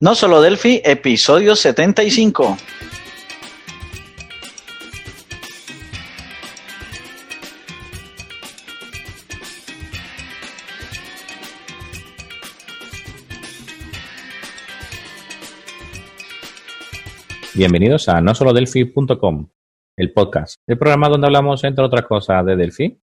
[0.00, 2.56] No solo Delphi, episodio 75.
[17.56, 19.48] Bienvenidos a nosolodelphi.com,
[19.96, 23.00] el podcast, el programa donde hablamos, entre otras cosas, de Delphi.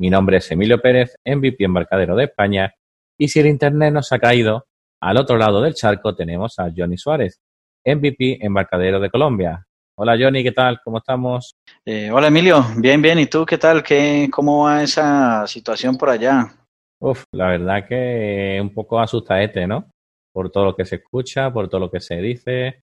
[0.00, 2.74] Mi nombre es Emilio Pérez, MVP embarcadero de España,
[3.18, 4.66] y si el Internet nos ha caído,
[5.00, 7.40] al otro lado del charco tenemos a Johnny Suárez,
[7.84, 9.64] MVP embarcadero de Colombia.
[9.98, 10.80] Hola Johnny, ¿qué tal?
[10.84, 11.54] ¿Cómo estamos?
[11.84, 13.18] Eh, hola Emilio, bien, bien.
[13.18, 13.82] ¿Y tú qué tal?
[13.82, 16.52] ¿Qué, ¿Cómo va esa situación por allá?
[17.00, 19.90] Uf, la verdad que un poco asustadete, ¿no?
[20.32, 22.82] Por todo lo que se escucha, por todo lo que se dice.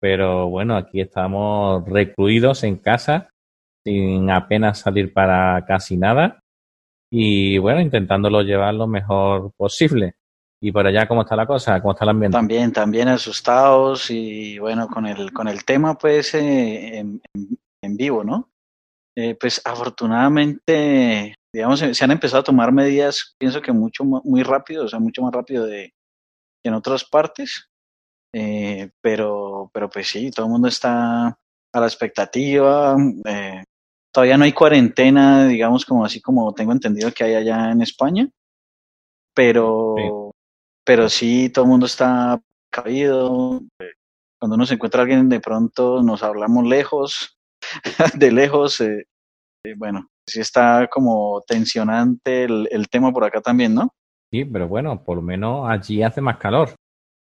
[0.00, 3.30] Pero bueno, aquí estamos recluidos en casa,
[3.84, 6.40] sin apenas salir para casi nada.
[7.12, 10.14] Y bueno, intentándolo llevar lo mejor posible.
[10.62, 11.80] ¿Y por allá cómo está la cosa?
[11.80, 12.36] ¿Cómo está el ambiente?
[12.36, 17.22] También, también asustados y bueno, con el, con el tema pues eh, en,
[17.82, 18.50] en, vivo, ¿no?
[19.16, 24.84] Eh, pues afortunadamente, digamos, se han empezado a tomar medidas, pienso que mucho, muy rápido,
[24.84, 25.94] o sea, mucho más rápido de
[26.62, 27.70] que en otras partes.
[28.32, 32.96] Eh, pero, pero pues sí, todo el mundo está a la expectativa.
[33.24, 33.64] Eh,
[34.12, 38.28] todavía no hay cuarentena, digamos, como así como tengo entendido que hay allá en España.
[39.34, 40.29] Pero,
[40.90, 43.62] pero sí, todo el mundo está caído.
[44.40, 47.38] Cuando uno se encuentra alguien, de pronto nos hablamos lejos,
[48.18, 48.80] de lejos.
[48.80, 49.06] Eh,
[49.64, 53.90] eh, bueno, sí está como tensionante el, el tema por acá también, ¿no?
[54.32, 56.74] Sí, pero bueno, por lo menos allí hace más calor.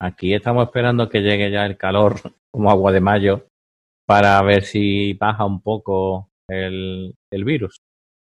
[0.01, 2.19] Aquí estamos esperando que llegue ya el calor
[2.51, 3.47] como agua de mayo
[4.05, 7.77] para ver si baja un poco el, el virus.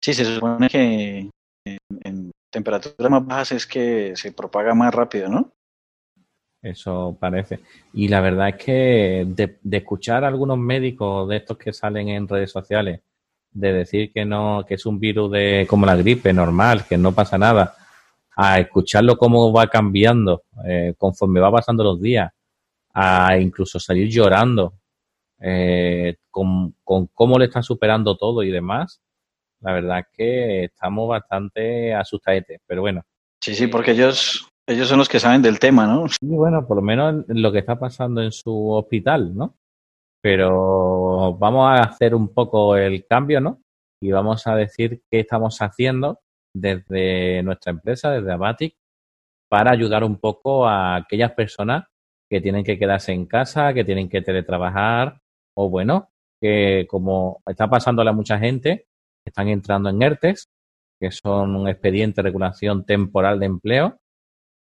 [0.03, 1.31] Sí, se supone que
[1.65, 5.51] en, en, temperaturas más bajas es que se propaga más rápido, ¿no?
[6.61, 7.59] Eso parece.
[7.93, 12.29] Y la verdad es que de, escuchar a algunos médicos de estos que salen en
[12.29, 13.01] redes sociales,
[13.51, 17.11] de decir que no, que es un virus de como la gripe normal, que no
[17.11, 17.75] pasa nada,
[18.37, 22.31] a escucharlo cómo va cambiando eh, conforme va pasando los días,
[22.93, 24.75] a incluso salir llorando
[25.41, 29.01] eh, con, con, cómo le están superando todo y demás,
[29.65, 33.01] la verdad es que estamos bastante asustadetes, pero bueno.
[33.41, 36.07] Sí, sí, porque ellos, ellos son los que saben del tema, ¿no?
[36.07, 39.55] Sí, bueno, por lo menos lo que está pasando en su hospital, ¿no?
[40.21, 43.61] Pero vamos a hacer un poco el cambio, ¿no?
[43.99, 46.19] Y vamos a decir qué estamos haciendo
[46.53, 48.75] desde nuestra empresa, desde Abatic,
[49.49, 51.85] para ayudar un poco a aquellas personas
[52.29, 55.19] que tienen que quedarse en casa, que tienen que teletrabajar,
[55.55, 56.09] o bueno,
[56.39, 58.87] que como está pasándole a mucha gente,
[59.29, 60.47] están entrando en ERTES,
[60.99, 63.99] que son un expediente de regulación temporal de empleo,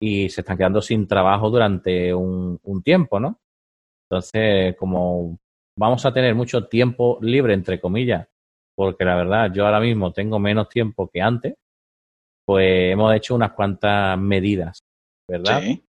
[0.02, 3.40] y se están quedando sin trabajo durante un, tiempo, ¿no?
[4.10, 5.38] Entonces, como
[5.78, 8.28] vamos a tener mucho tiempo libre, entre comillas,
[8.76, 11.56] porque la verdad yo ahora mismo tengo menos tiempo que antes,
[12.46, 14.80] pues hemos hecho unas cuantas medidas,
[15.28, 15.62] ¿verdad?
[15.62, 15.84] Sí.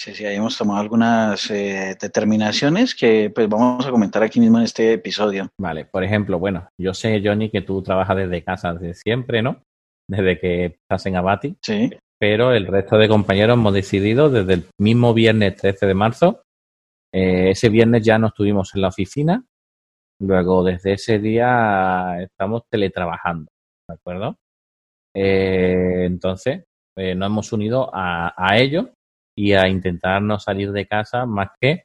[0.00, 4.58] Sí, sí, ahí hemos tomado algunas eh, determinaciones que pues vamos a comentar aquí mismo
[4.58, 5.48] en este episodio.
[5.60, 9.60] Vale, por ejemplo, bueno, yo sé, Johnny, que tú trabajas desde casa desde siempre, ¿no?
[10.08, 11.56] Desde que estás en Abati.
[11.60, 11.90] Sí.
[12.20, 16.42] Pero el resto de compañeros hemos decidido desde el mismo viernes 13 de marzo,
[17.12, 19.44] eh, ese viernes ya no estuvimos en la oficina,
[20.20, 23.50] luego desde ese día estamos teletrabajando,
[23.88, 24.36] ¿de acuerdo?
[25.16, 26.64] Eh, entonces,
[26.96, 28.90] nos hemos unido a, a ello
[29.38, 31.84] y a intentar no salir de casa más que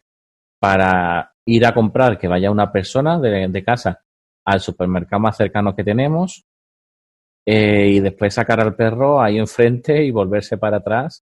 [0.60, 4.02] para ir a comprar, que vaya una persona de, de casa
[4.46, 6.46] al supermercado más cercano que tenemos
[7.46, 11.24] eh, y después sacar al perro ahí enfrente y volverse para atrás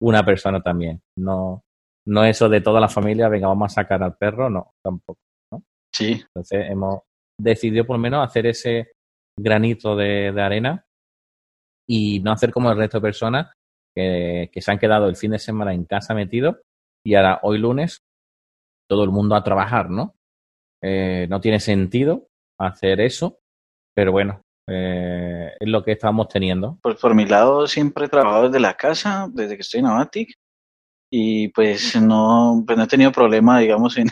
[0.00, 1.02] una persona también.
[1.18, 1.62] No,
[2.06, 5.20] no eso de toda la familia, venga, vamos a sacar al perro, no, tampoco.
[5.52, 5.62] ¿no?
[5.94, 6.12] Sí.
[6.12, 7.02] Entonces hemos
[7.38, 8.92] decidido por lo menos hacer ese
[9.38, 10.86] granito de, de arena
[11.86, 13.55] y no hacer como el resto de personas
[13.96, 16.56] que, que, se han quedado el fin de semana en casa metidos
[17.04, 18.02] y ahora hoy lunes
[18.88, 20.14] todo el mundo a trabajar, ¿no?
[20.82, 22.28] Eh, no tiene sentido
[22.58, 23.38] hacer eso,
[23.94, 26.78] pero bueno, eh, es lo que estamos teniendo.
[26.82, 30.34] Pues por mi lado siempre he trabajado desde la casa, desde que estoy en Avatic
[31.10, 34.08] y pues no, pues no he tenido problema, digamos, en,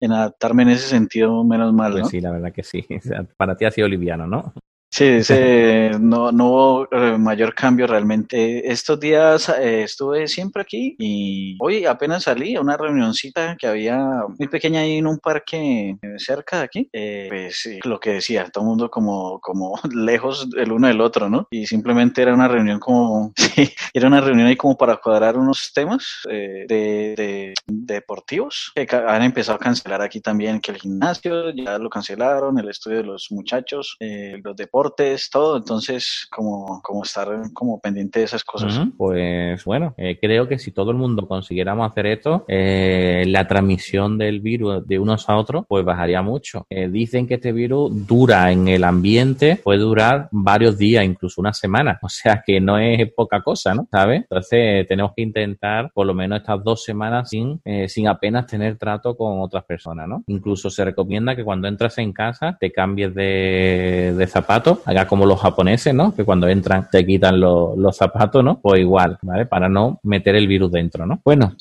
[0.00, 1.92] en adaptarme en ese sentido, menos mal.
[1.92, 2.00] ¿no?
[2.00, 2.86] Pues sí, la verdad que sí.
[3.36, 4.52] Para ti ha sido liviano, ¿no?
[4.98, 8.68] Sí, ese, no, no hubo eh, mayor cambio realmente.
[8.68, 13.96] Estos días eh, estuve siempre aquí y hoy apenas salí a una reunioncita que había
[14.36, 16.90] muy pequeña ahí en un parque cerca de aquí.
[16.92, 21.30] Eh, pues lo que decía, todo el mundo como, como lejos el uno del otro,
[21.30, 21.46] ¿no?
[21.48, 25.70] Y simplemente era una reunión como, sí, era una reunión ahí como para cuadrar unos
[25.72, 31.78] temas de, de, deportivos que han empezado a cancelar aquí también, que el gimnasio ya
[31.78, 33.96] lo cancelaron, el estudio de los muchachos,
[34.42, 34.87] los deportes
[35.30, 38.80] todo, entonces como, como estar como pendiente de esas cosas.
[38.96, 44.18] Pues bueno, eh, creo que si todo el mundo consiguiéramos hacer esto, eh, la transmisión
[44.18, 46.66] del virus de unos a otros, pues bajaría mucho.
[46.70, 51.52] Eh, dicen que este virus dura en el ambiente, puede durar varios días, incluso una
[51.52, 53.88] semana, o sea que no es poca cosa, ¿no?
[53.90, 54.22] ¿Sabes?
[54.22, 59.16] Entonces tenemos que intentar por lo menos estas dos semanas sin, sin apenas tener trato
[59.16, 60.24] con otras personas, ¿no?
[60.26, 65.26] Incluso se recomienda que cuando entras en casa te cambies de, de zapatos haga como
[65.26, 66.14] los japoneses, ¿no?
[66.14, 68.60] Que cuando entran te quitan los zapatos, ¿no?
[68.60, 69.46] Pues igual, ¿vale?
[69.46, 71.20] Para no meter el virus dentro, ¿no?
[71.24, 71.54] Bueno,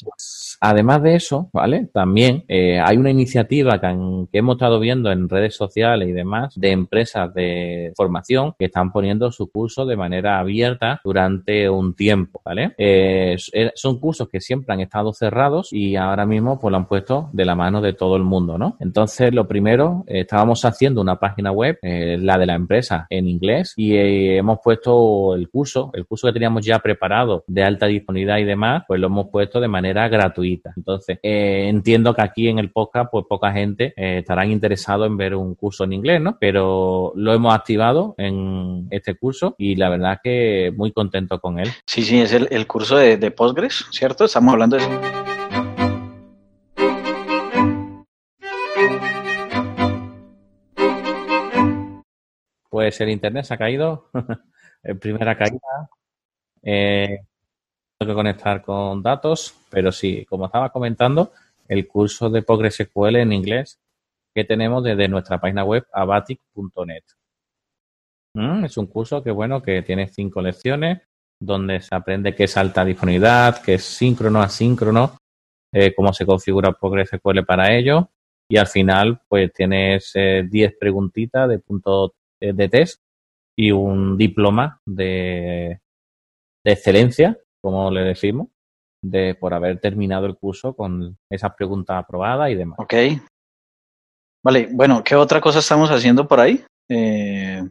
[0.59, 1.89] además de eso, ¿vale?
[1.93, 3.87] También eh, hay una iniciativa que,
[4.31, 9.31] hemos estado viendo en redes sociales y demás de empresas de formación que están poniendo
[9.31, 12.73] su curso de manera abierta durante un tiempo, ¿vale?
[12.77, 16.87] Eh, eh, son cursos que siempre han estado cerrados y ahora mismo pues lo han
[16.87, 18.77] puesto de la mano de todo el mundo, ¿no?
[18.79, 23.95] Entonces, lo primero, estábamos haciendo una página web, la de la empresa, en inglés y
[23.95, 28.83] hemos puesto el curso, el curso que teníamos ya preparado de alta disponibilidad y demás,
[28.87, 33.09] pues lo hemos puesto de manera gratuita entonces, eh, entiendo que aquí en el podcast,
[33.11, 36.37] pues poca gente eh, estarán interesados en ver un curso en inglés, ¿no?
[36.39, 41.69] Pero lo hemos activado en este curso y la verdad que muy contento con él.
[41.85, 44.25] Sí, sí, es el, curso de, de Postgres, ¿cierto?
[44.25, 45.36] Estamos hablando de
[52.77, 54.11] Pues el internet se ha caído.
[55.01, 55.89] primera caída.
[56.61, 57.21] Eh,
[57.99, 61.31] que conectar con datos, pero sí, como estaba comentando,
[61.67, 63.79] el curso de PostgreSQL en inglés
[64.31, 67.03] que tenemos desde nuestra página web abatic.net.
[68.35, 71.01] Mm, es un curso que, bueno, que tiene cinco lecciones
[71.39, 75.17] donde se aprende qué es alta disponibilidad, qué es síncrono, asíncrono,
[75.73, 78.11] eh, cómo se configura PostgreSQL para ello.
[78.47, 83.01] Y al final, pues tienes 10 eh, preguntitas de punto de test
[83.57, 85.79] y un diploma de,
[86.63, 88.47] de excelencia como le decimos,
[89.03, 92.79] de por haber terminado el curso con esas preguntas aprobadas y demás.
[92.79, 92.93] Ok.
[94.43, 96.63] Vale, bueno, ¿qué otra cosa estamos haciendo por ahí?
[96.89, 97.61] Eh...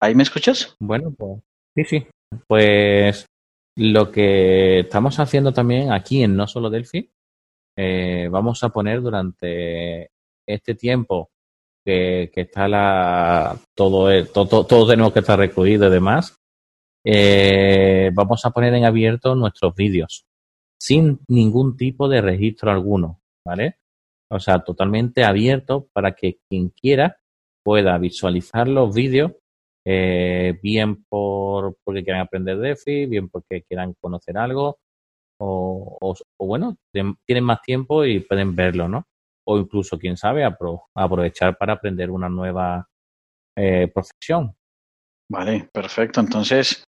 [0.00, 0.74] ¿Ahí me escuchas?
[0.80, 1.40] Bueno, pues
[1.76, 2.06] sí, sí.
[2.48, 3.26] Pues
[3.76, 7.08] lo que estamos haciendo también aquí en No Solo Delphi,
[7.78, 10.10] eh, vamos a poner durante
[10.44, 11.30] este tiempo
[11.84, 16.36] que, está la todo, todo, todo tenemos que estar recluido y demás,
[17.04, 20.24] eh, vamos a poner en abierto nuestros vídeos
[20.82, 23.76] sin ningún tipo de registro alguno, ¿vale?
[24.28, 27.18] O sea, totalmente abierto para que quien quiera
[27.62, 29.32] pueda visualizar los vídeos,
[29.84, 34.78] eh, bien por porque quieran aprender DeFi, bien porque quieran conocer algo,
[35.38, 39.06] o, bueno, tienen más tiempo y pueden verlo, ¿no?
[39.44, 42.88] O incluso, quién sabe, aprovechar para aprender una nueva
[43.56, 44.54] eh, profesión.
[45.30, 46.20] Vale, perfecto.
[46.20, 46.84] Entonces,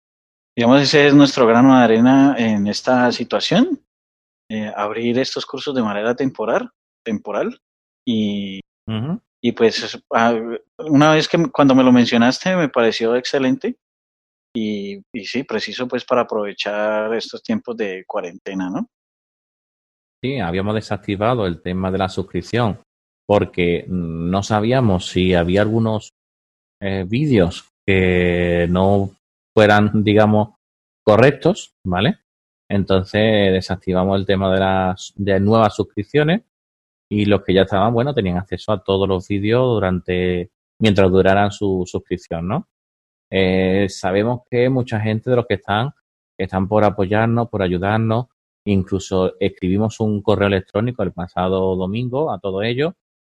[0.57, 3.83] Digamos, ese es nuestro grano de arena en esta situación,
[4.51, 6.71] eh, abrir estos cursos de manera temporal,
[7.03, 7.59] temporal
[8.07, 8.61] y,
[9.41, 9.99] y pues
[10.79, 13.79] una vez que cuando me lo mencionaste me pareció excelente
[14.55, 18.87] y, y sí, preciso pues para aprovechar estos tiempos de cuarentena, ¿no?
[20.23, 22.79] Sí, habíamos desactivado el tema de la suscripción
[23.27, 26.13] porque no sabíamos si había algunos
[26.81, 29.11] eh, vídeos que no
[29.53, 30.55] fueran, digamos,
[31.05, 32.19] correctos, ¿vale?
[32.71, 36.43] Entonces desactivamos el tema de las de nuevas suscripciones
[37.11, 40.51] y los que ya estaban, bueno, tenían acceso a todos los vídeos durante
[40.81, 42.69] mientras duraran su suscripción, ¿no?
[43.31, 45.93] Eh, sabemos que mucha gente de los que están
[46.39, 48.27] están por apoyarnos, por ayudarnos,
[48.65, 52.95] incluso escribimos un correo electrónico el pasado domingo a todo ello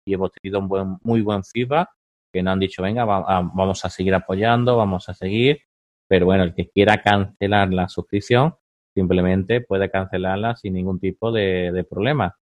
[0.07, 1.89] y hemos tenido un buen, muy buen feedback
[2.33, 5.63] que nos han dicho, venga, vamos a seguir apoyando, vamos a seguir
[6.09, 8.55] pero bueno, el que quiera cancelar la suscripción,
[8.95, 12.37] simplemente puede cancelarla sin ningún tipo de, problema.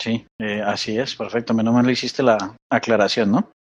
[0.00, 1.54] Sí, eh, así es, perfecto.
[1.54, 3.52] Menos mal hiciste la aclaración, ¿no?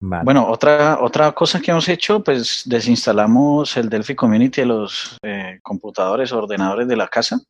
[0.00, 5.60] Bueno, otra, otra cosa que hemos hecho, pues desinstalamos el Delphi Community de los eh,
[5.62, 7.40] computadores o ordenadores de la casa.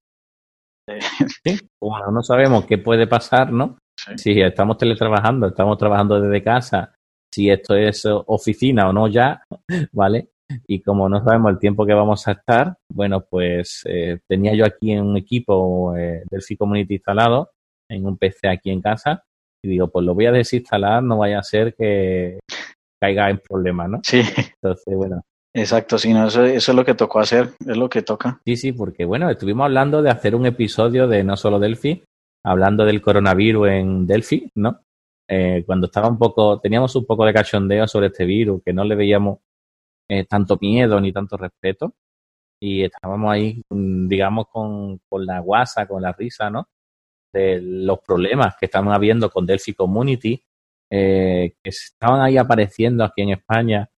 [1.45, 3.78] Sí, bueno, no sabemos qué puede pasar, ¿no?
[4.16, 6.92] Si estamos teletrabajando, estamos trabajando desde casa
[7.33, 9.42] si esto es oficina o no ya,
[9.92, 10.30] ¿vale?
[10.66, 14.66] Y como no sabemos el tiempo que vamos a estar, bueno, pues eh, tenía yo
[14.66, 17.52] aquí un equipo eh, del C-Community instalado
[17.88, 19.23] en un PC aquí en casa
[19.62, 22.38] y digo, pues lo voy a desinstalar, no vaya a ser que
[23.00, 24.00] caiga en problemas, ¿no?
[24.02, 24.23] Sí.
[24.62, 25.23] Entonces, bueno.
[25.52, 28.40] Exacto, sí, no, eso, eso es lo que tocó hacer, es lo que toca.
[28.45, 32.05] Sí, sí, porque bueno, estuvimos hablando de hacer un episodio de no solo Delphi,
[32.45, 34.81] hablando del coronavirus en Delphi, ¿no?
[35.29, 38.85] Eh, cuando estaba un poco, teníamos un poco de cachondeo sobre este virus, que no
[38.85, 39.38] le veíamos
[40.09, 41.95] eh, tanto miedo ni tanto respeto,
[42.61, 46.69] y estábamos ahí, mm, digamos, con, con la guasa, con la risa, ¿no?
[47.32, 50.42] De los problemas que estaban habiendo con Delphi Community,
[50.90, 53.88] eh, que estaban ahí apareciendo aquí en España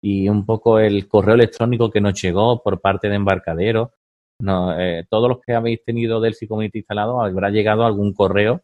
[0.00, 3.94] y un poco el correo electrónico que nos llegó por parte de Embarcadero.
[4.40, 8.62] Eh, todos los que habéis tenido Delphi Community instalado habrá llegado algún correo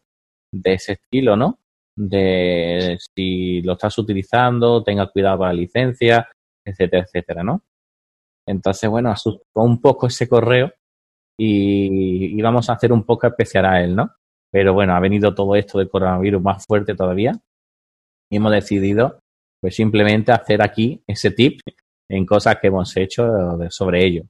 [0.53, 1.59] de ese estilo, ¿no?
[1.97, 6.29] De si lo estás utilizando, tenga cuidado con la licencia,
[6.65, 7.61] etcétera, etcétera, ¿no?
[8.47, 10.71] Entonces, bueno, asustó un poco ese correo
[11.37, 14.11] y íbamos a hacer un poco especial a él, ¿no?
[14.51, 17.33] Pero bueno, ha venido todo esto del coronavirus más fuerte todavía
[18.31, 19.19] y hemos decidido
[19.61, 21.59] pues simplemente hacer aquí ese tip
[22.09, 23.25] en cosas que hemos hecho
[23.69, 24.23] sobre ello.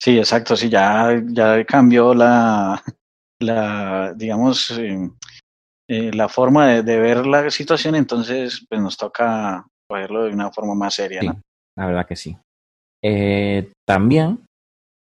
[0.00, 2.82] Sí, exacto, sí, ya, ya cambió la,
[3.40, 5.10] la digamos, eh,
[5.88, 10.74] eh, la forma de, ver la situación, entonces pues nos toca cogerlo de una forma
[10.74, 11.28] más seria, sí,
[11.76, 12.36] La verdad que sí.
[13.04, 14.44] Eh, también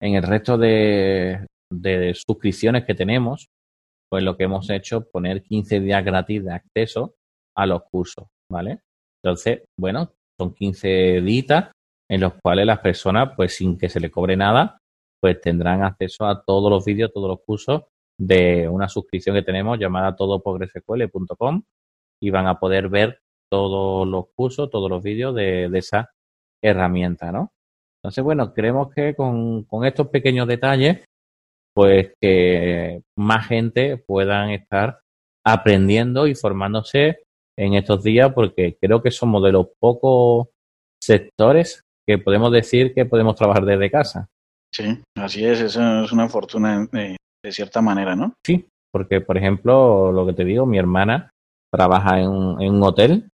[0.02, 3.48] en el resto de, de suscripciones que tenemos,
[4.10, 7.16] pues lo que hemos hecho es poner 15 días gratis de acceso
[7.56, 8.82] a los cursos, ¿vale?
[9.24, 11.72] Entonces, bueno, son 15 días
[12.10, 14.80] en los cuales las personas, pues sin que se le cobre nada,
[15.22, 17.84] pues tendrán acceso a todos los vídeos, todos los cursos
[18.20, 21.64] de una suscripción que tenemos llamada todopogresql.com
[22.22, 26.12] y van a poder ver todos los cursos, todos los vídeos de, esa
[26.62, 27.52] herramienta, ¿no?
[28.04, 31.06] Entonces, bueno, creemos que con, con estos pequeños detalles,
[31.74, 35.02] pues que más gente puedan estar
[35.46, 37.20] aprendiendo y formándose
[37.58, 40.48] en estos días porque creo que somos de los pocos
[41.02, 44.28] sectores que podemos decir que podemos trabajar desde casa.
[44.74, 47.18] Sí, así es, eso es una fortuna de,
[47.52, 48.34] cierta manera, ¿no?
[48.46, 51.30] Sí, porque por ejemplo, lo que te digo, mi hermana
[51.72, 53.30] trabaja en, un hotel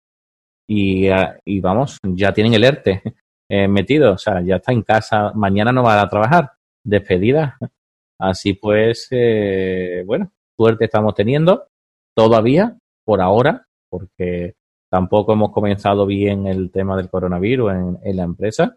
[0.69, 1.09] y,
[1.45, 3.03] y, vamos, ya tienen el ERTE
[3.49, 6.53] eh, metido, o sea, ya está en casa, mañana no va a trabajar,
[6.85, 7.59] despedida.
[8.19, 11.67] Así pues, eh, bueno, suerte estamos teniendo
[12.15, 14.55] todavía, por ahora, porque
[14.91, 17.73] tampoco hemos comenzado bien el tema del coronavirus
[18.03, 18.77] en, la empresa,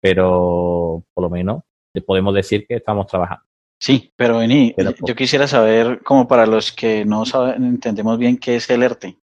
[0.00, 1.62] pero por lo menos
[2.06, 3.44] podemos decir que estamos trabajando.
[3.80, 4.74] Sí, pero Beni,
[5.04, 9.18] yo quisiera saber, como para los que no saben, entendemos bien qué es el ERTE.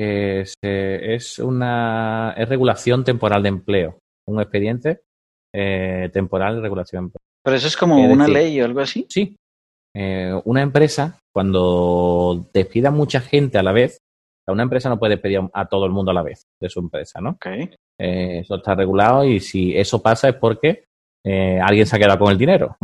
[0.00, 5.00] Es, es una es regulación temporal de empleo, un expediente
[5.52, 7.22] eh, temporal de regulación de empleo.
[7.44, 9.06] Pero eso es como una ley o algo así.
[9.08, 9.34] Sí,
[9.96, 13.98] eh, una empresa cuando despida mucha gente a la vez,
[14.46, 17.20] una empresa no puede despedir a todo el mundo a la vez de su empresa,
[17.20, 17.30] ¿no?
[17.30, 17.70] Okay.
[18.00, 20.84] Eh, eso está regulado y si eso pasa es porque
[21.24, 22.76] eh, alguien se ha quedado con el dinero,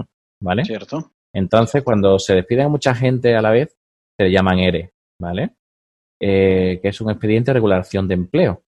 [0.43, 0.65] ¿vale?
[0.65, 1.13] Cierto.
[1.33, 3.77] Entonces, cuando se despiden a mucha gente a la vez,
[4.19, 4.91] se llaman ERE,
[5.21, 5.55] ¿vale?
[6.21, 8.63] Eh, que es un expediente de regulación de empleo.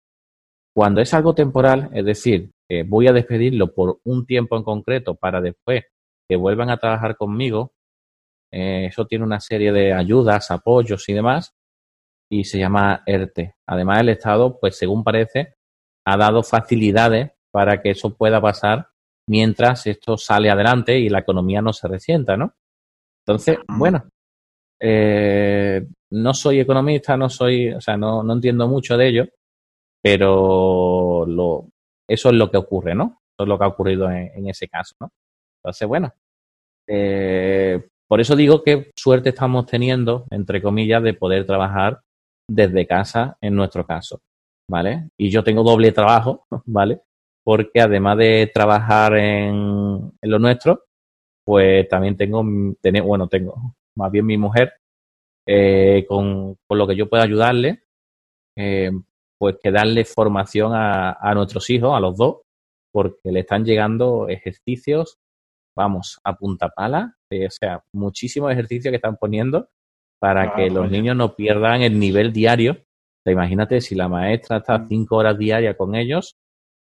[0.74, 2.50] Cuando es algo temporal, es decir,
[2.86, 5.84] voy a despedirlo por un tiempo en concreto para después
[6.28, 7.72] que vuelvan a trabajar conmigo,
[8.50, 11.54] eso tiene una serie de ayudas, apoyos y demás,
[12.28, 13.54] y se llama ERTE.
[13.68, 15.54] Además, el Estado, pues según parece,
[16.04, 18.88] ha dado facilidades para que eso pueda pasar
[19.28, 22.54] mientras esto sale adelante y la economía no se resienta, ¿no?
[23.26, 24.04] Entonces, bueno,
[24.80, 29.24] eh, no soy economista, no soy, o sea, no, no entiendo mucho de ello,
[30.02, 31.68] pero lo,
[32.08, 33.20] eso es lo que ocurre, ¿no?
[33.36, 35.10] Eso es lo que ha ocurrido en, ese caso, ¿no?
[35.62, 36.12] Entonces, bueno,
[36.86, 42.00] eh, por eso digo que suerte estamos teniendo, entre comillas, de poder trabajar
[42.48, 44.20] desde casa en nuestro caso,
[44.70, 45.08] ¿vale?
[45.18, 47.00] Y yo tengo doble trabajo, ¿vale?
[47.42, 50.84] Porque además de trabajar en, lo nuestro,
[51.44, 52.44] pues también tengo,
[53.04, 54.74] bueno, tengo más bien mi mujer,
[55.46, 57.84] eh, con, lo que yo pueda ayudarle,
[58.56, 58.90] eh,
[59.38, 62.42] pues que darle formación a, a nuestros hijos, a los dos,
[62.92, 65.18] porque le están llegando ejercicios,
[65.76, 69.68] vamos, a punta pala, eh, o sea, muchísimos ejercicios que están poniendo
[70.20, 72.78] para que los niños no pierdan el nivel diario.
[73.26, 74.88] imagínate si la maestra está mm.
[74.88, 76.36] cinco horas diarias con ellos,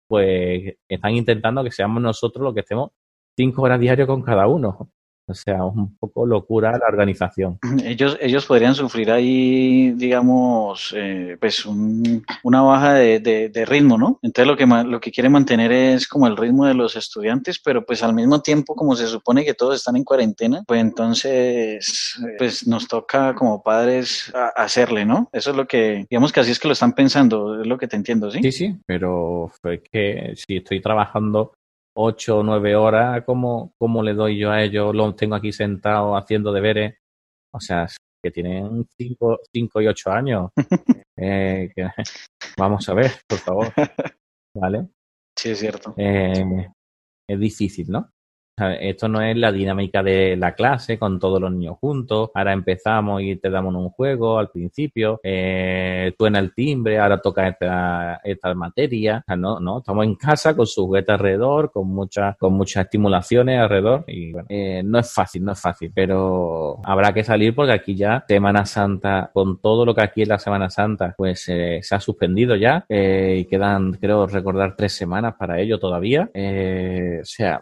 [0.07, 2.91] pues están intentando que seamos nosotros los que estemos
[3.37, 4.91] cinco horas diarias con cada uno.
[5.25, 7.59] O sea, un poco locura la organización.
[7.83, 14.19] Ellos, ellos podrían sufrir ahí, digamos, eh, pues una baja de, ritmo, ¿no?
[14.21, 17.85] Entonces lo que, lo que quiere mantener es como el ritmo de los estudiantes, pero
[17.85, 22.67] pues al mismo tiempo, como se supone que todos están en cuarentena, pues entonces, pues
[22.67, 25.29] nos toca como padres hacerle, ¿no?
[25.31, 27.87] Eso es lo que, digamos que así es que lo están pensando, es lo que
[27.87, 28.39] te entiendo, ¿sí?
[28.43, 31.53] Sí, sí, pero es que si estoy trabajando
[31.95, 34.95] ocho o nueve horas, ¿cómo, ¿cómo le doy yo a ellos?
[34.95, 36.95] Lo tengo aquí sentado haciendo deberes.
[37.51, 37.87] O sea,
[38.23, 40.51] que tienen cinco, cinco y ocho años.
[41.17, 41.69] eh,
[42.57, 43.67] vamos a ver, por favor.
[44.55, 44.87] ¿Vale?
[45.37, 45.93] Sí, es cierto.
[45.97, 46.67] Eh,
[47.27, 48.09] es difícil, ¿no?
[48.57, 52.29] Esto no es la dinámica de la clase con todos los niños juntos.
[52.33, 55.19] Ahora empezamos y te damos un juego al principio.
[55.23, 59.23] Eh, tú en el timbre, ahora toca esta, esta materia.
[59.37, 64.03] no, no, estamos en casa con su juguete alrededor, con muchas, con muchas estimulaciones alrededor.
[64.07, 67.95] Y bueno, eh, no es fácil, no es fácil, pero habrá que salir porque aquí
[67.95, 71.95] ya Semana Santa, con todo lo que aquí es la Semana Santa, pues eh, se
[71.95, 76.29] ha suspendido ya eh, y quedan, creo recordar, tres semanas para ello todavía.
[76.33, 77.61] Eh, o sea,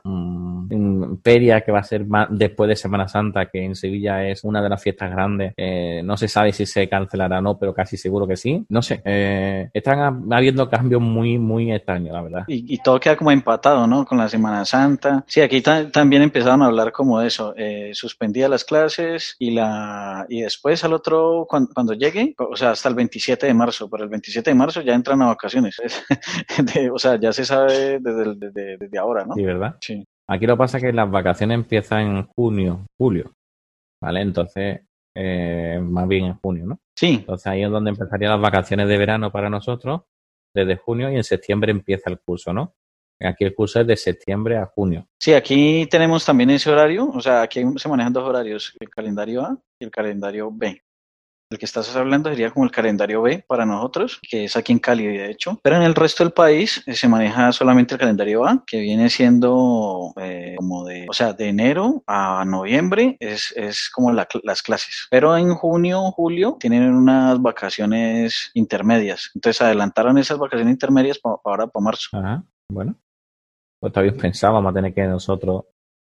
[1.24, 4.70] feria que va a ser después de Semana Santa, que en Sevilla es una de
[4.70, 5.54] las fiestas grandes.
[5.58, 8.66] Eh, no se sabe si se cancelará o no, pero casi seguro que sí.
[8.70, 12.44] No sé, eh, están habiendo cambios muy, muy extraños, la verdad.
[12.48, 14.06] Y, todo queda como empatado, ¿no?
[14.06, 15.24] Con la Semana Santa.
[15.28, 17.54] Sí, aquí también empezaron a hablar como de eso.
[17.56, 22.90] Eh, suspendía las clases y la y después al otro, cuando, llegue, o sea, hasta
[22.90, 25.78] el 27 de marzo, pero el 27 de marzo ya entran a vacaciones.
[26.94, 29.36] o sea, ya se sabe desde, desde, desde ahora, ¿no?
[29.36, 29.76] Sí, ¿verdad?
[29.82, 30.06] Sí.
[30.32, 33.34] Aquí lo que pasa es que las vacaciones empiezan en junio, julio,
[34.02, 34.22] ¿vale?
[34.22, 34.80] Entonces,
[35.14, 36.80] eh, más bien en junio, ¿no?
[36.98, 37.16] Sí.
[37.20, 40.04] Entonces ahí es donde empezarían las vacaciones de verano para nosotros,
[40.56, 42.76] desde junio y en septiembre empieza el curso, ¿no?
[43.20, 45.06] Aquí el curso es de septiembre a junio.
[45.20, 49.42] Sí, aquí tenemos también ese horario, o sea, aquí se manejan dos horarios, el calendario
[49.42, 50.82] A y el calendario B.
[51.52, 54.80] El que estás hablando sería como el calendario B para nosotros, que es aquí en
[54.80, 55.60] Cali, de hecho.
[55.62, 59.10] Pero en el resto del país eh, se maneja solamente el calendario A, que viene
[59.10, 65.08] siendo eh, como de, o sea, de enero a noviembre es, es como las clases.
[65.12, 69.30] Pero en junio, julio tienen unas vacaciones intermedias.
[69.36, 72.08] Entonces adelantaron esas vacaciones intermedias para ahora, para marzo.
[72.14, 72.96] Ajá, bueno.
[73.82, 75.66] Pues todavía pensábamos a tener que nosotros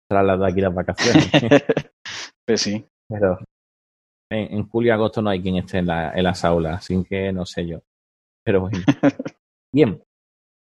[0.09, 1.29] trasladar aquí las vacaciones.
[2.47, 2.87] pues sí.
[3.09, 3.39] Pero
[4.31, 7.33] en, julio y agosto no hay quien esté en, la, en las aulas, así que
[7.33, 7.83] no sé yo.
[8.45, 8.79] Pero bueno.
[9.73, 10.03] Bien.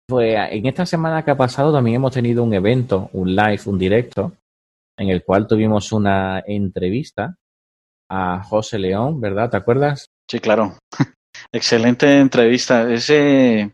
[0.08, 3.78] Pues en esta semana que ha pasado también hemos tenido un evento, un live, un
[3.78, 4.32] directo,
[4.98, 7.36] en el cual tuvimos una entrevista
[8.10, 9.50] a José León, ¿verdad?
[9.50, 10.06] ¿Te acuerdas?
[10.28, 10.76] Sí, claro.
[11.52, 12.92] Excelente entrevista.
[12.92, 13.72] Ese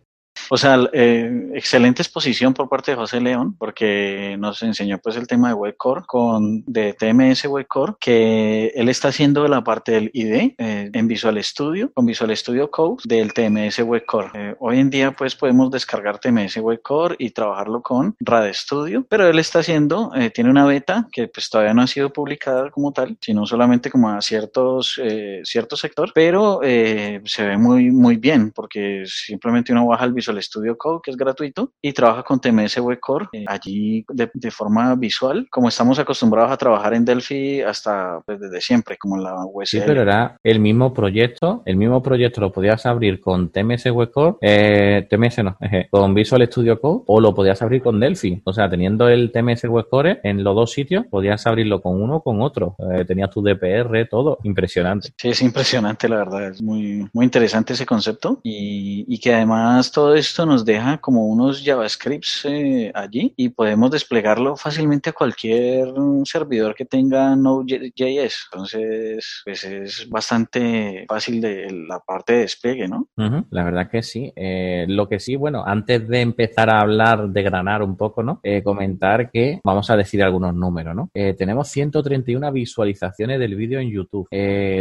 [0.50, 5.26] o sea, eh, excelente exposición por parte de José León, porque nos enseñó pues el
[5.26, 10.54] tema de Webcore con de TMS Webcore, que él está haciendo la parte del ID
[10.58, 14.30] eh, en Visual Studio, con Visual Studio Code del TMS Webcore.
[14.34, 19.26] Eh, hoy en día pues podemos descargar TMS Webcore y trabajarlo con Rad Studio, pero
[19.26, 22.92] él está haciendo, eh, tiene una beta que pues todavía no ha sido publicada como
[22.92, 28.52] tal, sino solamente como a ciertos, eh, cierto sector, pero se ve muy, muy bien,
[28.52, 32.78] porque simplemente uno baja el Visual Studio Code, que es gratuito, y trabaja con TMS
[32.78, 38.20] Web Core eh, allí de, forma visual, como estamos acostumbrados a trabajar en Delphi hasta
[38.24, 39.66] pues, desde siempre, como en la web.
[39.66, 44.10] Sí, pero era el mismo proyecto, el mismo proyecto lo podías abrir con TMS Web
[44.10, 45.56] Core, eh, TMS no,
[45.90, 48.40] con Visual Studio Code, o lo podías abrir con Delphi.
[48.44, 52.16] O sea, teniendo el TMS Web Core en los dos sitios, podías abrirlo con uno
[52.16, 52.76] o con otro.
[52.92, 54.38] Eh, tenías tu DPR, todo.
[54.42, 55.10] Impresionante.
[55.16, 56.48] Sí, es impresionante, la verdad.
[56.48, 61.26] Es muy, muy interesante ese concepto y, y que además todo esto nos deja como
[61.26, 65.88] unos JavaScripts eh, allí y podemos desplegarlo fácilmente a cualquier
[66.24, 68.48] servidor que tenga Node.js.
[68.52, 73.08] Entonces, pues es bastante fácil de la parte de despliegue, ¿no?
[73.50, 74.32] la verdad que sí.
[74.36, 78.40] Eh, lo que sí, bueno, antes de empezar a hablar, de granar un poco, ¿no?
[78.42, 81.10] Eh, comentar que vamos a decir algunos números, ¿no?
[81.36, 84.28] tenemos 131 visualizaciones del vídeo en YouTube,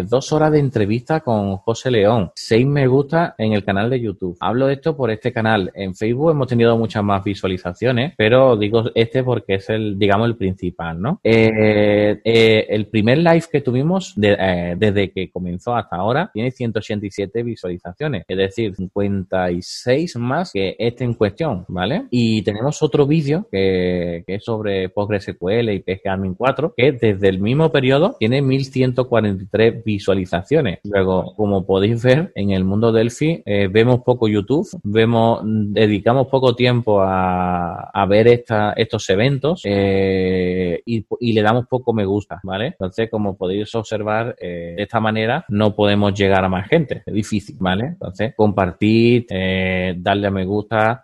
[0.07, 4.37] dos horas de entrevista con José León, seis me gusta en el canal de YouTube.
[4.39, 8.85] Hablo de esto por este canal en Facebook hemos tenido muchas más visualizaciones, pero digo
[8.95, 11.19] este porque es el, digamos, el principal, ¿no?
[11.23, 17.43] Eh, eh, el primer live que tuvimos eh, desde que comenzó hasta ahora tiene 187
[17.43, 22.05] visualizaciones, es decir, 56 más que este en cuestión, ¿vale?
[22.09, 27.71] Y tenemos otro vídeo que, es sobre PostgreSQL y PGAdmin 4, que desde el mismo
[27.71, 30.79] periodo tiene 1143 visualizaciones.
[30.83, 37.01] Luego, como podéis ver, en el mundo Delphi vemos poco YouTube, vemos dedicamos poco tiempo
[37.01, 42.67] a, ver estos eventos eh, y, le damos poco me gusta, ¿vale?
[42.67, 47.13] Entonces, como podéis observar, eh, de esta manera no podemos llegar a más gente, es
[47.13, 47.85] difícil, ¿vale?
[47.85, 51.01] Entonces, compartir, eh, darle a me gusta,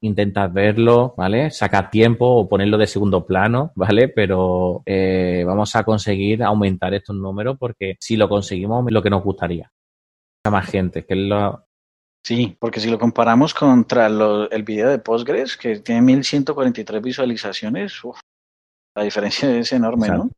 [0.00, 1.50] intentar verlo, ¿vale?
[1.50, 4.08] Sacar tiempo o ponerlo de segundo plano, ¿vale?
[4.08, 4.82] Pero
[5.46, 9.70] vamos a conseguir aumentar estos números porque si lo conseguimos lo que nos gustaría.
[10.44, 11.67] A más gente, que es lo,
[12.24, 18.04] Sí, porque si lo comparamos contra lo, el video de Postgres, que tiene 1143 visualizaciones,
[18.04, 18.18] uf,
[18.94, 20.30] la diferencia es enorme, ¿no?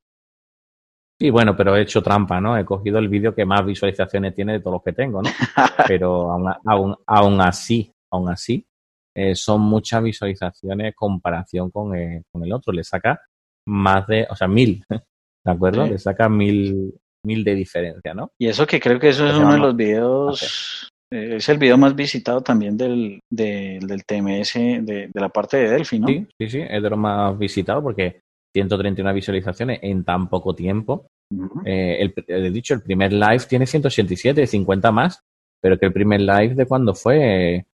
[1.19, 2.57] Sí, bueno, pero he hecho trampa, ¿no?
[2.57, 5.29] He cogido el vídeo que más visualizaciones tiene de todos los que tengo, ¿no?
[5.87, 8.67] pero aún, aún, aún así, aún así,
[9.15, 12.73] eh, son muchas visualizaciones en comparación con, eh, con, el otro.
[12.73, 13.21] Le saca
[13.67, 15.85] más de, o sea, mil, ¿de acuerdo?
[15.85, 15.91] Sí.
[15.91, 16.95] Le saca mil,
[17.27, 18.33] mil de diferencia, ¿no?
[18.39, 21.95] Y eso que creo que eso es uno de los videos, es el video más
[21.95, 26.07] visitado también del, del, del TMS, de, de, la parte de Delphi, ¿no?
[26.07, 28.21] Sí, sí, sí, es de los más visitados porque
[28.55, 31.07] 131 visualizaciones en tan poco tiempo.
[31.33, 31.63] Uh -huh.
[31.65, 35.21] eh, el, he dicho, el primer live tiene 187, 50 más,
[35.61, 37.65] pero que el primer live de cuando fue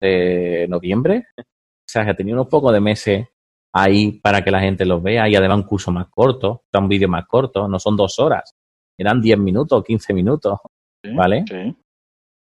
[0.00, 1.42] de noviembre, o
[1.86, 3.26] sea, que tenía unos pocos de meses
[3.72, 7.08] ahí para que la gente los vea y además un curso más corto, un vídeo
[7.08, 8.54] más corto, no son dos horas,
[8.98, 10.58] eran 10 minutos, 15 minutos,
[11.02, 11.44] sí, ¿vale?
[11.48, 11.76] Sí.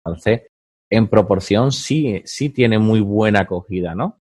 [0.08, 0.44] Entonces,
[0.90, 4.22] en proporción sí, sí tiene muy buena acogida, ¿no?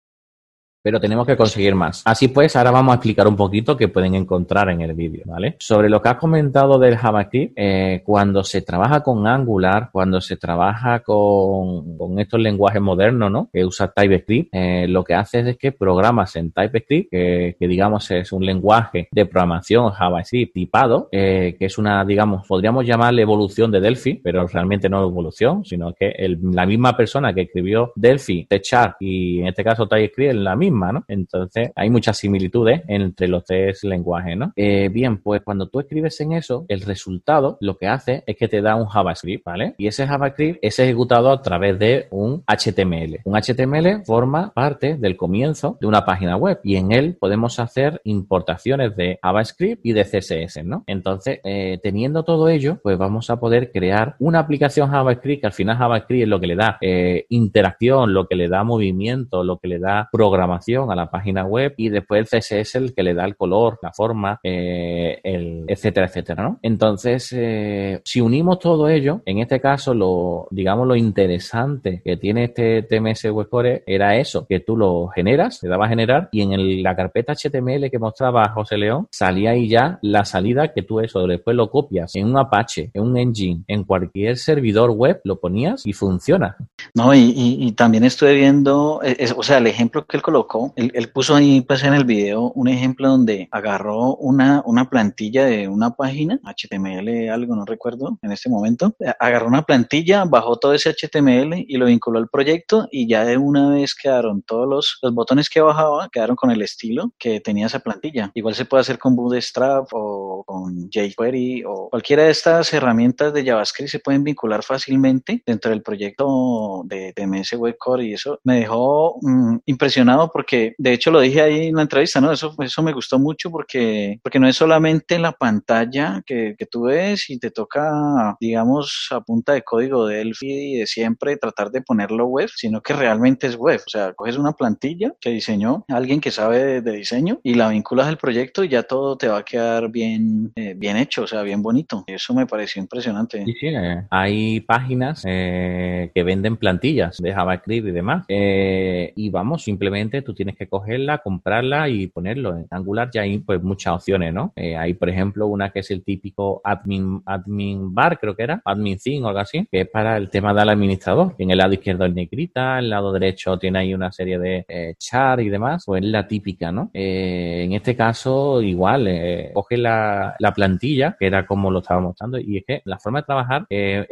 [0.86, 2.04] Pero tenemos que conseguir más.
[2.06, 5.56] Así pues, ahora vamos a explicar un poquito qué pueden encontrar en el vídeo, ¿vale?
[5.58, 10.38] Sobre lo que has comentado del JavaScript, eh, cuando se trabaja con Angular, cuando se
[10.38, 13.50] trabaja con, con estos lenguajes modernos, ¿no?
[13.52, 18.12] Que usa TypeScript, eh, lo que hace es que programas en TypeScript, que, que digamos
[18.12, 23.71] es un lenguaje de programación JavaScript tipado, eh, que es una, digamos, podríamos llamarle evolución
[23.71, 28.98] de Delphi, pero realmente no evolución, sino que la misma persona que escribió Delphi, Sharp
[29.00, 30.75] y en este caso TypeScript es la misma
[31.08, 34.54] Entonces, hay muchas similitudes entre los tres lenguajes, ¿no?
[34.56, 38.48] Eh, bien, pues cuando tú escribes en eso, el resultado lo que hace es que
[38.48, 39.76] te da un JavaScript, ¿vale?
[39.78, 43.20] Y ese JavaScript es ejecutado a través de un HTML.
[43.24, 48.02] Un HTML forma parte del comienzo de una página web y en él podemos hacer
[48.04, 50.84] importaciones de JavaScript y de CSS, ¿no?
[50.88, 55.54] Entonces, eh, teniendo todo ello, pues vamos a poder crear una aplicación JavaScript que al
[55.54, 59.58] final JavaScript es lo que le da eh, interacción, lo que le da movimiento, lo
[59.58, 63.13] que le da programación a la página web y después el CSS el que le
[63.13, 66.60] da el color, la forma, eh, el, etcétera, etcétera, ¿no?
[66.62, 72.45] Entonces, eh, si unimos todo ello, en este caso, lo, digamos, lo interesante que tiene
[72.45, 76.54] este TMS Webcore era eso, que tú lo generas, le dabas a generar y en
[76.54, 80.99] el, la carpeta HTML que mostraba José León, salía ahí ya la salida que tú
[80.99, 85.39] eso después lo copias en un Apache, en un engine, en cualquier servidor web, lo
[85.39, 86.58] ponías y funciona.
[86.93, 89.01] No, y, también estuve viendo,
[89.36, 92.52] o sea, el ejemplo que él colocó él, él, puso ahí pues en el video
[92.56, 98.32] un ejemplo donde agarró una, una plantilla de una página, HTML algo, no recuerdo en
[98.32, 103.08] este momento, agarró una plantilla, bajó todo ese HTML y lo vinculó al proyecto y
[103.08, 107.13] ya de una vez quedaron todos los, los botones que bajaba, quedaron con el estilo
[107.18, 108.32] que tenía esa plantilla.
[108.34, 113.46] Igual se puede hacer con Bootstrap o con jQuery o cualquiera de estas herramientas de
[113.46, 118.39] JavaScript se pueden vincular fácilmente dentro del proyecto de, de MS Web Core y eso
[118.44, 122.30] me dejó mmm, impresionado porque de hecho lo dije ahí en la entrevista, ¿no?
[122.30, 126.88] Eso, eso me gustó mucho porque, porque no es solamente la pantalla que, que tú
[126.88, 131.71] ves y te toca, digamos, a punta de código de Delphi y de siempre tratar
[131.71, 133.80] de ponerlo web, sino que realmente es web.
[133.86, 138.08] O sea, coges una plantilla que diseñó alguien que sabe de, diseño y la vinculas
[138.08, 141.43] al proyecto y ya todo te va a quedar bien, eh, bien hecho, o sea,
[141.43, 142.04] bien bonito.
[142.08, 143.45] Eso me pareció impresionante.
[143.45, 148.26] Sí, sí, eh, hay páginas eh, que venden plantillas de JavaScript y demás.
[148.28, 152.58] Y vamos, simplemente tú tienes que cogerla, comprarla y ponerlo.
[152.58, 154.52] En Angular ya hay pues muchas opciones, ¿no?
[154.58, 158.62] Eh, hay, por ejemplo, una que es el típico admin, admin bar, creo que era,
[158.66, 161.36] admin thing o algo así, que es para el tema del administrador.
[161.38, 164.96] En el lado izquierdo el negrita, el lado derecho tiene ahí una serie de eh,
[164.98, 166.90] char y demás, pues es la típica, ¿no?
[166.94, 172.02] Eh, en este caso, igual, eh, coge la, la, plantilla, que era como lo estaba
[172.02, 174.08] mostrando, y es que la forma de trabajar es,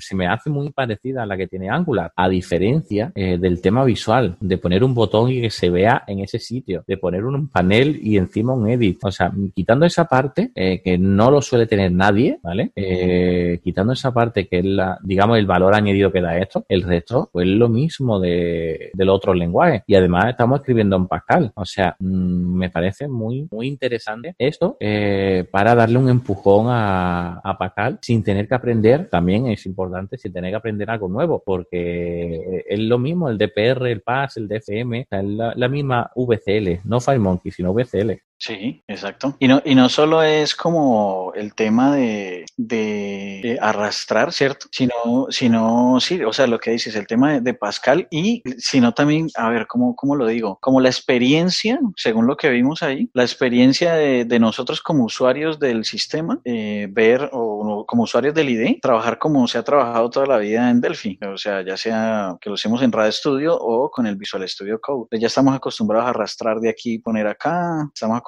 [0.00, 4.36] se me hace muy parecida a la que tiene Angular, a diferencia del tema visual,
[4.40, 7.98] de poner un botón y que se vea en ese sitio, de poner un panel
[8.02, 8.98] y encima un edit.
[9.04, 12.72] O sea, quitando esa parte, eh, que no lo suele tener nadie, ¿vale?
[12.74, 16.82] Eh, quitando esa parte que es la, digamos, el valor añadido que da esto, el
[16.82, 19.82] resto, pues lo mismo de, del otro lenguaje.
[19.86, 21.52] Y además estamos escribiendo en Pascal.
[21.54, 24.76] O sea, mmm, me parece muy, muy interesante esto.
[24.80, 30.18] Eh, para darle un empujón a, a Pascal sin tener que aprender, también es importante,
[30.18, 34.48] sin tener que aprender algo nuevo, porque es lo mismo el DPR, el PAS, el
[34.48, 38.20] DFM, la, la misma VCL, no FireMonkey, sino VCL.
[38.38, 39.34] Sí, exacto.
[39.38, 44.66] Y no, y no solo es como el tema de, de, arrastrar, ¿cierto?
[44.70, 49.28] Sino, sino, sí, o sea, lo que dices, el tema de, Pascal y sino también,
[49.36, 50.58] a ver, ¿cómo, ¿cómo lo digo?
[50.60, 55.86] Como la experiencia, según lo que vimos ahí, la experiencia de, nosotros como usuarios del
[55.86, 60.36] sistema, eh, ver, o como usuarios del ID, trabajar como se ha trabajado toda la
[60.36, 64.06] vida en Delphi, o sea, ya sea que lo hacemos en RAD Studio o con
[64.06, 65.18] el Visual Studio Code.
[65.18, 68.25] Ya estamos acostumbrados a arrastrar de aquí y poner acá, estamos acostumbrados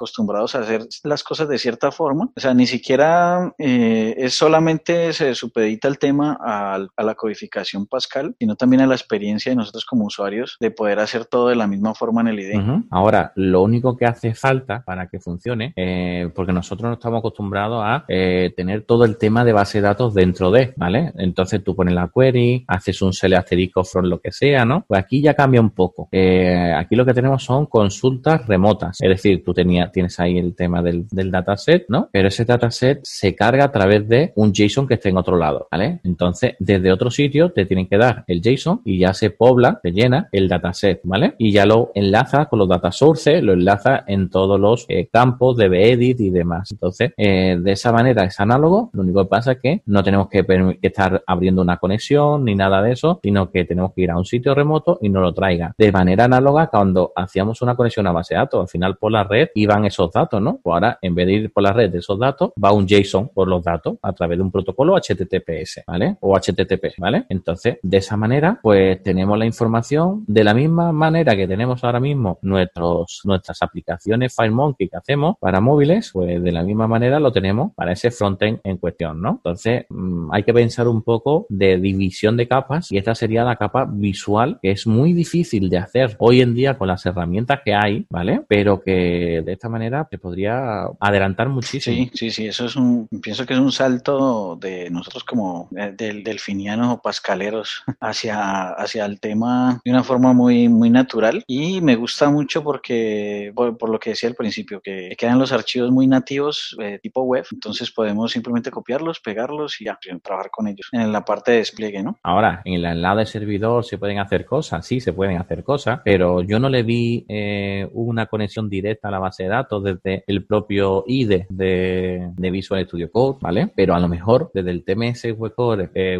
[0.55, 2.29] a hacer las cosas de cierta forma.
[2.35, 8.35] O sea, ni siquiera eh, es solamente se supedita el tema a, la codificación Pascal,
[8.39, 11.67] sino también a la experiencia de nosotros como usuarios de poder hacer todo de la
[11.67, 12.63] misma forma en el IDE.
[12.91, 17.81] Ahora, lo único que hace falta para que funcione, eh, porque nosotros no estamos acostumbrados
[17.83, 21.11] a eh, tener todo el tema de base de datos dentro de, ¿vale?
[21.15, 24.85] Entonces tú pones la query, haces un select asterisco from lo que sea, ¿no?
[24.87, 26.09] Pues aquí ya cambia un poco.
[26.11, 30.81] Aquí lo que tenemos son consultas remotas, es decir, tú tenías tienes ahí el tema
[30.81, 32.09] del, dataset, ¿no?
[32.11, 35.67] Pero ese dataset se carga a través de un JSON que esté en otro lado,
[35.71, 35.99] ¿vale?
[36.03, 39.91] Entonces, desde otro sitio te tienen que dar el JSON y ya se pobla, se
[39.91, 41.35] llena el dataset, ¿vale?
[41.37, 45.57] Y ya lo enlaza con los data sources, lo enlaza en todos los eh, campos
[45.57, 46.71] de Edit y demás.
[46.71, 50.27] Entonces, eh, de esa manera es análogo, lo único que pasa es que no tenemos
[50.29, 50.45] que,
[50.81, 54.25] estar abriendo una conexión ni nada de eso, sino que tenemos que ir a un
[54.25, 55.73] sitio remoto y nos lo traiga.
[55.77, 59.23] De manera análoga cuando hacíamos una conexión a base de datos, al final por la
[59.23, 60.59] red iban esos datos, ¿no?
[60.61, 63.29] Pues ahora, en vez de ir por la red de esos datos, va un JSON
[63.29, 66.17] por los datos a través de un protocolo HTTPS, ¿vale?
[66.21, 67.25] O HTTP, ¿vale?
[67.29, 71.99] Entonces, de esa manera, pues tenemos la información de la misma manera que tenemos ahora
[71.99, 77.31] mismo nuestros, nuestras aplicaciones FireMonkey que hacemos para móviles, pues de la misma manera lo
[77.31, 79.31] tenemos para ese frontend en cuestión, ¿no?
[79.31, 83.55] Entonces, mmm, hay que pensar un poco de división de capas y esta sería la
[83.55, 87.73] capa visual que es muy difícil de hacer hoy en día con las herramientas que
[87.73, 88.41] hay, ¿vale?
[88.47, 91.95] Pero que de esta manera se podría adelantar muchísimo.
[91.95, 95.93] Sí, sí, sí, eso es un, pienso que es un salto de nosotros como eh,
[95.95, 101.81] del delfinianos o pascaleros hacia, hacia el tema de una forma muy, muy natural y
[101.81, 105.91] me gusta mucho porque, por, por lo que decía al principio, que quedan los archivos
[105.91, 110.87] muy nativos eh, tipo web, entonces podemos simplemente copiarlos, pegarlos y ya, trabajar con ellos
[110.91, 112.17] en la parte de despliegue, ¿no?
[112.23, 116.01] Ahora, en el lado de servidor se pueden hacer cosas, sí, se pueden hacer cosas,
[116.03, 120.23] pero yo no le vi eh, una conexión directa a la base de datos desde
[120.27, 123.71] el propio IDE de, Visual Studio Code, ¿vale?
[123.75, 126.17] Pero a lo mejor desde el TMS Webcore, eh,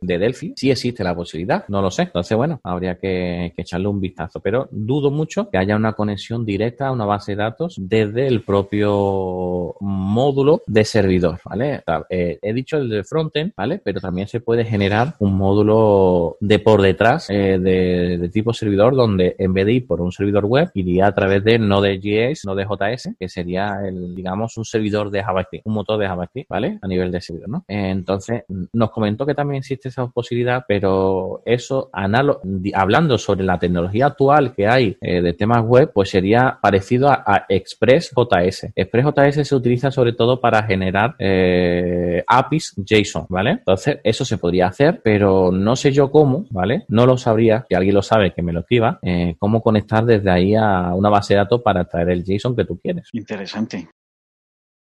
[0.00, 2.02] de Delphi sí existe la posibilidad, no lo sé.
[2.02, 6.88] Entonces, bueno, habría que, echarle un vistazo, pero dudo mucho que haya una conexión directa
[6.88, 11.82] a una base de datos desde el propio módulo de servidor, ¿vale?
[12.10, 13.80] Eh, he dicho el de frontend, ¿vale?
[13.82, 18.94] Pero también se puede generar un módulo de por detrás eh, de, de, tipo servidor
[18.94, 22.78] donde en vez de ir por un servidor web iría a través de Node.js, Node.js,
[23.18, 26.78] que sería el, digamos, un servidor de JavaScript, un motor de JavaScript, ¿vale?
[26.80, 27.64] A nivel de servidor, ¿no?
[27.68, 34.54] Entonces, nos comentó que también existe esa posibilidad, pero eso, hablando sobre la tecnología actual
[34.54, 38.72] que hay eh, de temas web, pues sería parecido a, a ExpressJS.
[38.74, 43.50] ExpressJS se utiliza sobre todo para generar eh, APIs JSON, ¿vale?
[43.50, 46.84] Entonces, eso se podría hacer, pero no sé yo cómo, ¿vale?
[46.88, 50.30] No lo sabría, si alguien lo sabe, que me lo escriba, eh, cómo conectar desde
[50.30, 53.08] ahí a una base de datos para traer el JSON que tú quieres.
[53.12, 53.88] Interesante.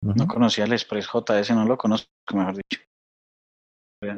[0.02, 0.16] Uh -huh.
[0.16, 2.82] No conocía el ExpressJS, no lo conozco, mejor dicho.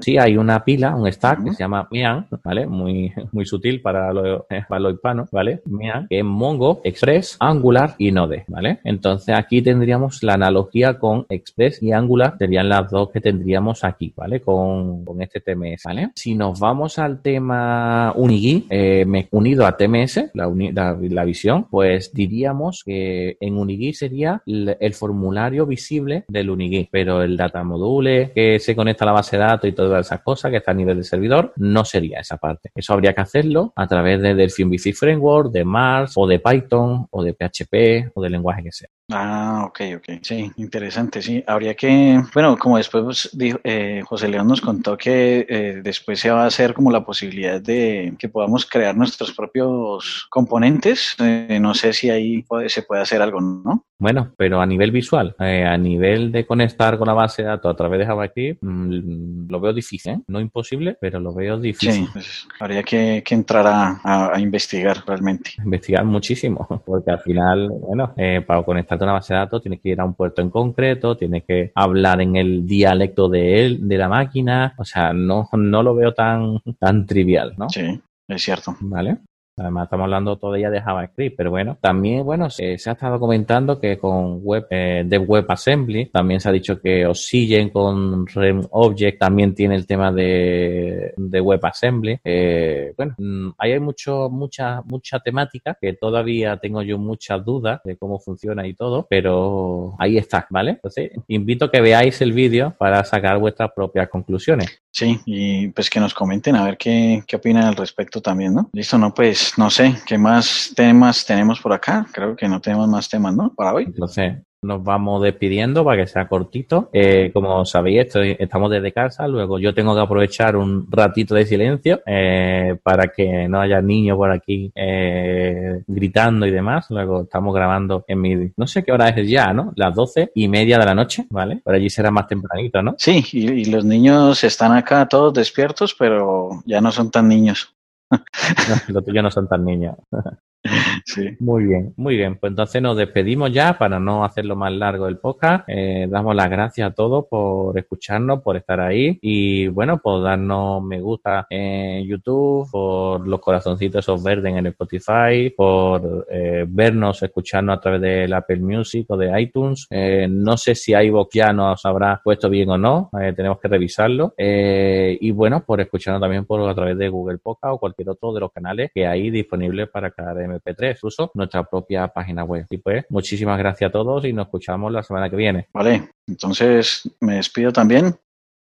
[0.01, 1.45] Sí, hay una pila, un stack uh -huh.
[1.45, 2.67] que se llama Mian, ¿vale?
[2.67, 5.61] Muy, muy sutil para lo, para lo hispano, ¿vale?
[5.65, 8.79] Mian, que es Mongo, Express, Angular y Node, ¿vale?
[8.83, 14.11] Entonces aquí tendríamos la analogía con Express y Angular, serían las dos que tendríamos aquí,
[14.17, 14.41] ¿vale?
[14.41, 16.09] Con, con este TMS, ¿vale?
[16.15, 21.67] Si nos vamos al tema Unigui, eh, unido a TMS, la, uni, la, la, visión,
[21.69, 27.63] pues diríamos que en Unigui sería el, el formulario visible del Unigui, pero el data
[27.63, 30.71] module que se conecta a la base de datos y todas esas cosas que está
[30.71, 32.69] a nivel de servidor, no sería esa parte.
[32.75, 37.07] Eso habría que hacerlo a través de Delphi MVC Framework, de Mars, o de Python,
[37.09, 38.89] o de PHP, o del lenguaje que sea.
[39.11, 40.19] Ah, ok, ok.
[40.21, 41.43] Sí, interesante, sí.
[41.47, 46.29] Habría que, bueno, como después dijo, eh, José León nos contó que eh, después se
[46.29, 51.15] va a hacer como la posibilidad de que podamos crear nuestros propios componentes.
[51.19, 53.83] Eh, no sé si ahí puede, se puede hacer algo, ¿no?
[53.97, 57.75] Bueno, pero a nivel visual, a nivel de conectar con la base de datos a
[57.75, 60.19] través de JavaScript, mmm, lo lo veo difícil, ¿eh?
[60.27, 62.05] no imposible, pero lo veo difícil.
[62.05, 65.51] Sí, pues habría que, entrar a, investigar realmente.
[65.63, 69.81] Investigar muchísimo, porque al final, bueno, eh, para conectarte a una base de datos tienes
[69.81, 73.87] que ir a un puerto en concreto, tienes que hablar en el dialecto de él,
[73.87, 77.69] de la máquina, o sea, no, no lo veo tan, tan trivial, ¿no?
[77.69, 78.77] Sí, es cierto.
[78.79, 79.17] Vale.
[79.59, 83.97] Además, estamos hablando todavía de JavaScript, pero bueno, también, bueno, se, ha estado comentando que
[83.97, 89.53] con web, eh, de WebAssembly, también se ha dicho que Oxygen con REM Object también
[89.53, 92.19] tiene el tema de, de WebAssembly.
[92.23, 97.81] Eh, bueno, mm, ahí hay mucho, mucha, mucha temática que todavía tengo yo muchas dudas
[97.83, 100.71] de cómo funciona y todo, pero ahí está, ¿vale?
[100.71, 104.81] Entonces, invito a que veáis el vídeo para sacar vuestras propias conclusiones.
[104.91, 108.69] Sí, y pues que nos comenten a ver qué, qué opinan al respecto también, ¿no?
[108.73, 112.05] Listo, no, pues no sé, ¿qué más temas tenemos por acá?
[112.11, 113.53] Creo que no tenemos más temas, ¿no?
[113.55, 113.85] Para hoy.
[113.85, 116.89] Entonces, nos vamos despidiendo para que sea cortito.
[116.91, 121.45] Eh, como sabéis, estoy, estamos desde casa, luego yo tengo que aprovechar un ratito de
[121.45, 126.87] silencio eh, para que no haya niños por aquí eh, gritando y demás.
[126.89, 129.71] Luego estamos grabando en mi, no sé qué hora es ya, ¿no?
[129.75, 131.61] Las doce y media de la noche, ¿vale?
[131.63, 132.95] Por allí será más tempranito, ¿no?
[132.97, 137.73] Sí, y los niños están acá todos despiertos, pero ya no son tan niños.
[138.89, 139.95] los tuyos no son tan niños.
[141.09, 141.35] Sí.
[141.39, 142.37] Muy bien, muy bien.
[142.37, 145.63] Pues entonces nos despedimos ya para no hacerlo más largo el podcast.
[145.67, 150.83] Eh, damos las gracias a todos por escucharnos, por estar ahí y bueno, por darnos
[150.83, 157.23] me gusta en YouTube, por los corazoncitos esos verdes en el Spotify, por eh, vernos,
[157.23, 159.87] escucharnos a través del Apple Music o de iTunes.
[159.89, 164.35] Eh, no sé si iVoox ya nos habrá puesto bien o no, tenemos que revisarlo.
[164.37, 168.41] y bueno, por escucharnos también por a través de Google Podcast o cualquier otro de
[168.41, 172.65] los canales que hay disponibles para cada MP3, uso nuestra propia página web.
[172.69, 175.67] Y pues, muchísimas gracias a todos y nos escuchamos la semana que viene.
[175.73, 178.15] Vale, entonces me despido también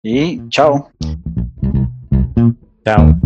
[0.04, 0.92] y chao.
[2.86, 3.20] Chao.